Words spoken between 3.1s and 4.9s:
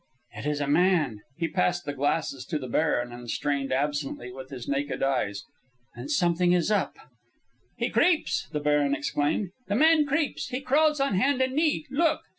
and strained absently with his